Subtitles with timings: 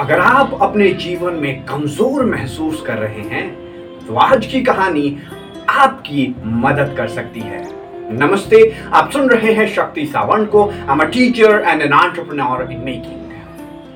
[0.00, 5.16] अगर आप अपने जीवन में कमज़ोर महसूस कर रहे हैं तो आज की कहानी
[5.68, 7.60] आपकी मदद कर सकती है।
[8.12, 12.72] नमस्ते, आप सुन रहे हैं शक्ति सावंत को। I am a teacher and an entrepreneur
[12.72, 13.18] in making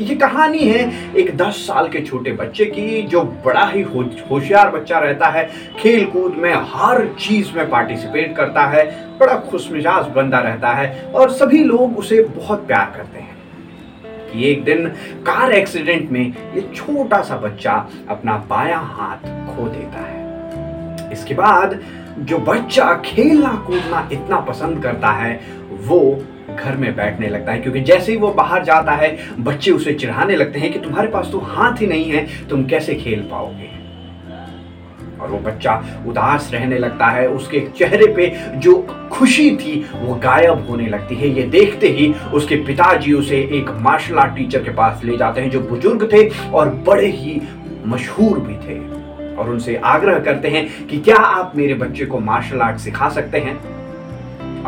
[0.00, 3.82] ये कहानी है एक 10 साल के छोटे बच्चे की, जो बड़ा ही
[4.30, 5.44] होशियार बच्चा रहता है।
[5.78, 8.84] खेल कूद में हर चीज़ में पार्टिसिपेट करता है,
[9.18, 13.27] बड़ा खुशमिजाज बंदा रहता है, और सभी लोग उसे बहुत प्यार करते हैं।
[14.32, 14.86] कि एक दिन
[15.26, 19.16] कार एक्सीडेंट में ये छोटा सा बच्चा अपना बाया हाथ
[19.48, 21.80] खो देता है। इसके बाद
[22.18, 26.24] जो बच्चा खेलना कूदना इतना पसंद करता है, वो
[26.56, 30.36] घर में बैठने लगता है, क्योंकि जैसे ही वो बाहर जाता है, बच्चे उसे चिढ़ाने
[30.36, 33.70] लगते हैं कि तुम्हारे पास तो हाथ ही नहीं है, तुम कैसे खेल पाओगे?
[35.20, 35.72] और वो बच्चा
[36.06, 38.74] उदास रहने लगता है। उसके चेहरे पे जो
[39.12, 44.18] खुशी थी, वो गायब होने लगती है। ये देखते ही उसके पिताजी उसे एक मार्शल
[44.18, 47.40] आर्ट टीचर के पास ले जाते हैं, जो बुज़ुर्ग थे और बड़े ही
[47.86, 48.78] मशहूर भी थे।
[49.36, 53.38] और उनसे आग्रह करते हैं कि क्या आप मेरे बच्चे को मार्शल आर्ट सिखा सकते
[53.38, 53.77] हैं?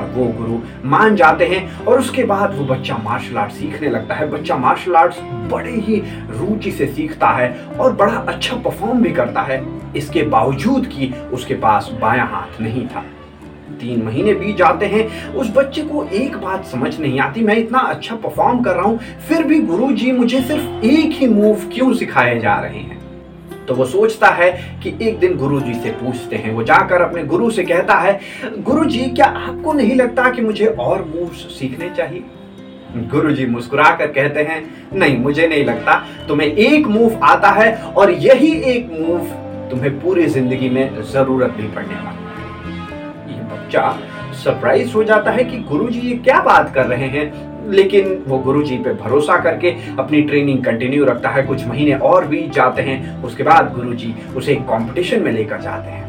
[0.01, 4.15] और वो गुरु मान जाते हैं और उसके बाद वो बच्चा मार्शल आर्ट सीखने लगता
[4.15, 5.21] है। बच्चा मार्शल आर्ट्स
[5.53, 9.63] बड़े ही रुचि से सीखता है और बड़ा अच्छा परफॉर्म भी करता है।
[9.97, 13.05] इसके बावजूद कि उसके पास बाया हाथ नहीं था।
[13.81, 17.79] तीन महीने बीत जाते हैं। उस बच्चे को एक बात समझ नहीं आती। मैं इतना
[17.79, 22.39] अच्छा परफॉर्म कर रहा हूँ, फिर भी गुरुजी मुझे सिर्फ़ एक ही मूव क्यों सिखाए
[22.41, 23.00] जा रहे हैं?
[23.71, 24.51] तो वो सोचता है
[24.83, 28.19] कि एक दिन गुरु जी से पूछते हैं। वो जाकर अपने गुरु से कहता है
[28.61, 32.25] गुरु जी क्या आपको नहीं लगता कि मुझे और मूव सीखने चाहिए?
[33.11, 34.63] गुरु जी मुस्कुरा कर कहते हैं,
[34.93, 35.95] नहीं, मुझे नहीं लगता।
[36.29, 39.27] तुम्हें एक मूव आता है और यही एक मूव
[39.71, 43.91] तुम्हें पूरी ज़िंदगी में ज़रूरत भी पड़ने वाली बच्चा
[44.35, 47.29] सरप्राइज़ हो जाता है कि गुरुजी ये क्या बात कर रहे हैं।
[47.69, 52.27] लेकिन वो गुरु जी पे भरोसा करके अपनी ट्रेनिंग कंटिन्यू रखता है। कुछ महीने और
[52.27, 56.09] भी जाते हैं, उसके बाद गुरु जी उसे कंपटीशन में लेकर जाते हैं।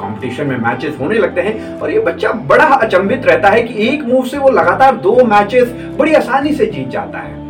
[0.00, 4.02] कंपटीशन में मैचेस होने लगते हैं और ये बच्चा बड़ा अचंभित रहता है कि एक
[4.02, 7.42] मूव से वो लगातार दो मैचेस बड़ी आसानी से जीत जाता है।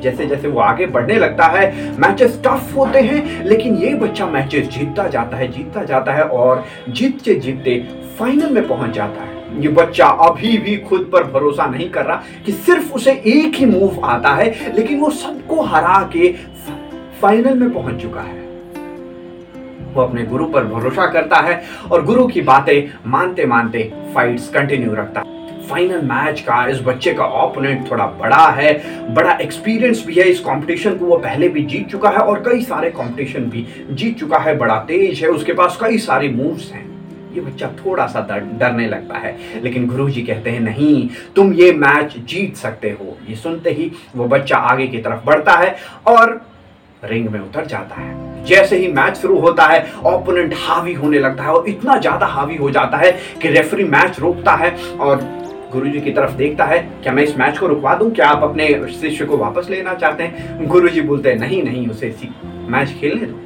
[0.00, 4.68] जैसे जैसे वो आगे बढ़ने लगता है मैचेस टफ होते हैं, लेकिन ये बच्चा मैचेस
[4.68, 7.78] जीतता जाता है, जीतता जाता है और जीतते जीतते
[8.18, 12.22] फाइनल में पहुँच जाता है। ये बच्चा अभी भी खुद पर भरोसा नहीं कर रहा
[12.46, 16.32] कि सिर्फ़ उसे एक ही मूव आता है, लेकिन वो सबको हरा के
[17.22, 18.42] फाइनल में पहुँच चुका है।
[19.94, 24.94] वो अपने गुरु पर भरोसा करता है और गुरु की बातें मानते मानते फाइट्स कंटिन्यू
[24.94, 25.32] रखता है।
[25.68, 28.72] फाइनल मैच का इस बच्चे का ओपोनेंट थोड़ा बड़ा है,
[29.14, 32.62] बड़ा एक्सपीरियंस भी है। इस कंपटीशन को वो पहले भी जीत चुका है और कई
[32.62, 36.93] सारे कंपटीशन भी जीत चुका है, बड़ा तेज है। उसके पास कई सारे मूव्स हैं।
[37.34, 41.70] ये बच्चा थोड़ा सा डरने लगता है। लेकिन गुरु जी कहते हैं, नहीं, तुम ये
[41.74, 45.76] मैच जीत सकते हो। ये सुनते ही वो बच्चा आगे की तरफ़ बढ़ता है
[46.08, 46.40] और
[47.04, 51.44] रिंग में उतर जाता है। जैसे ही मैच शुरू होता है ओपोनेंट हावी होने लगता
[51.44, 53.10] है और इतना ज़्यादा हावी हो जाता है
[53.42, 55.22] कि रेफरी मैच रोकता है और
[55.72, 58.10] गुरु जी की तरफ़ देखता है, क्या मैं इस मैच को रुकवा दूँ?
[58.10, 60.66] क्या आप अपने शिष्य को वापस लेना चाहते हैं?
[60.68, 62.14] गुरु जी बोलते हैं, नहीं नहीं, उसे
[62.68, 63.43] मैच खेलने दो।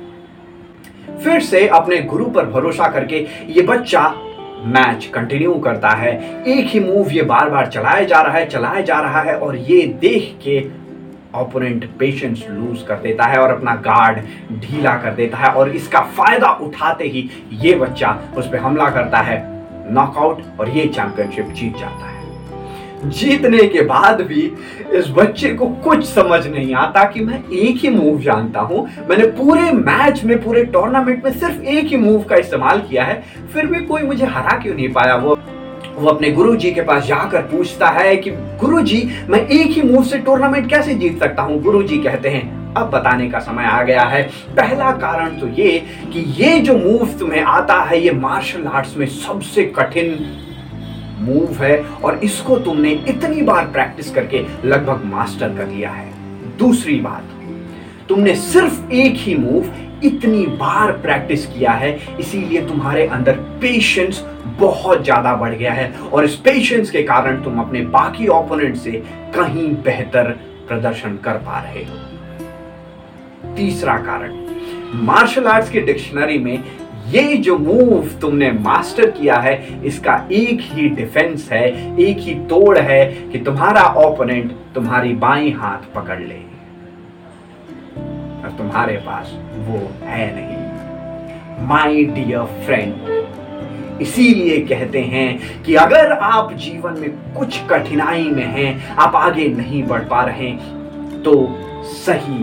[1.24, 4.08] फिर से अपने गुरु पर भरोसा करके ये बच्चा
[4.66, 6.12] मैच कंटिन्यू करता है।
[6.48, 9.56] एक ही मूव ये बार बार चलाया जा रहा है, चलाया जा रहा है और
[9.56, 10.58] ये देख के
[11.34, 14.18] ओपोनेंट पेशेंस लूज कर देता है और अपना गार्ड
[14.60, 19.18] ढीला कर देता है और इसका फ़ायदा उठाते ही ये बच्चा उस पर हमला करता
[19.20, 19.42] है
[19.92, 22.17] नॉकआउट और ये चैंपियनशिप जीत जाता है।
[23.04, 24.42] जीतने के बाद भी
[24.92, 29.26] इस बच्चे को कुछ समझ नहीं आता कि मैं एक ही मूव जानता हूँ। मैंने
[29.34, 33.22] पूरे मैच में, पूरे टूर्नामेंट में सिर्फ़ एक ही मूव का इस्तेमाल किया है।
[33.52, 35.16] फिर भी कोई मुझे हरा क्यों नहीं पाया?
[35.16, 35.38] वो
[35.96, 39.82] वो अपने गुरु जी के पास जाकर पूछता है कि गुरु जी मैं एक ही
[39.82, 41.60] मूव से टूर्नामेंट कैसे जीत सकता हूँ?
[41.62, 44.22] गुरु जी कहते हैं, अब बताने का समय आ गया है।
[44.56, 45.78] पहला कारण तो ये
[46.12, 50.14] कि ये जो मूव तुम्हें आता है, ये मार्शल आर्ट्स में सबसे कठिन
[51.20, 56.12] मूव है और इसको तुमने इतनी बार प्रैक्टिस करके लगभग मास्टर कर लिया है।
[56.58, 57.24] दूसरी बात,
[58.08, 64.24] तुमने सिर्फ़ एक ही मूव इतनी बार प्रैक्टिस किया है, इसीलिए तुम्हारे अंदर पेशेंस
[64.58, 68.92] बहुत ज़्यादा बढ़ गया है और इस पेशेंस के कारण तुम अपने बाकी ओपोनेंट से
[69.36, 70.30] कहीं बेहतर
[70.68, 74.36] प्रदर्शन कर पा रहे हो। तीसरा कारण
[75.04, 76.62] मार्शल आर्ट्स की डिक्शनरी में
[77.08, 81.66] ये जो मूव तुमने मास्टर किया है, इसका एक ही डिफेंस है,
[82.00, 86.40] एक ही तोड़ है कि तुम्हारा ओपोनेंट तुम्हारी बाई हाथ पकड़ ले।
[88.42, 96.52] और तुम्हारे पास वो है नहीं। माई डियर फ्रेंड इसीलिए कहते हैं कि अगर आप
[96.52, 100.50] जीवन में कुछ कठिनाई में हैं, आप आगे नहीं बढ़ पा रहे
[101.24, 101.34] तो
[101.84, 102.38] सही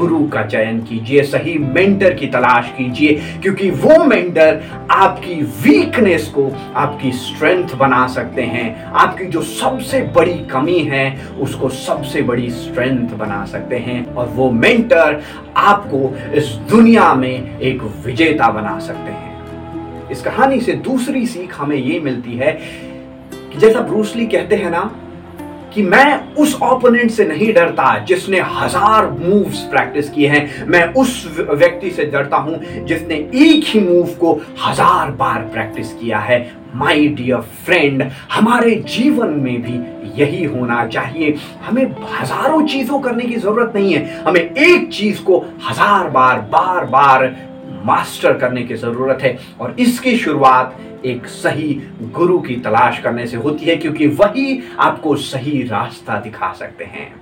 [0.00, 3.12] गुरु का चयन कीजिए, सही मेंटर की तलाश कीजिए,
[3.42, 10.38] क्योंकि वो मेंटर आपकी वीकनेस को, आपकी स्ट्रेंथ बना सकते हैं। आपकी जो सबसे बड़ी
[10.50, 15.22] कमी है, उसको सबसे बड़ी स्ट्रेंथ बना सकते हैं। और वो मेंटर
[15.56, 21.76] आपको इस दुनिया में एक विजेता बना सकते हैं। इस कहानी से दूसरी सीख हमें
[21.76, 22.52] ये मिलती है
[23.52, 24.90] कि जैसा ब्रूसली कहते हैं ना
[25.70, 31.24] कि मैं उस ओपोनेंट से नहीं डरता जिसने हज़ार मूव्स प्रैक्टिस किए हैं। मैं उस
[31.50, 34.32] व्यक्ति से डरता हूँ जिसने एक ही मूव को
[34.66, 36.40] हज़ार बार प्रैक्टिस किया है।
[36.74, 38.02] माय डियर फ्रेंड
[38.32, 39.78] हमारे जीवन में भी
[40.20, 41.34] यही होना चाहिए।
[41.64, 45.38] हमें हज़ारों चीज़ों करने की ज़रूरत नहीं है। हमें एक चीज़ को
[45.68, 47.24] हज़ार बार बार बार
[47.84, 51.72] मास्टर करने की ज़रूरत है और इसकी शुरुआत एक सही
[52.12, 57.12] गुरु की तलाश करने से होती है, क्योंकि वही आपको सही रास्ता दिखा सकते हैं।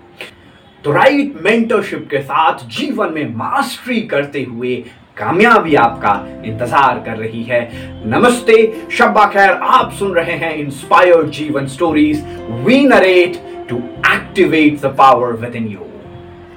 [0.85, 4.75] तो राइट मेंटरशिप के साथ जीवन में मास्टरी करते हुए
[5.17, 6.13] कामयाबी आपका
[6.47, 7.61] इंतज़ार कर रही है।
[8.07, 12.25] नमस्ते, शब्बा खैर, आप सुन रहे हैं इंस्पायर्ड जीवन stories
[12.65, 13.77] we narrate to
[14.09, 15.87] activate the power within you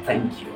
[0.09, 0.50] thank you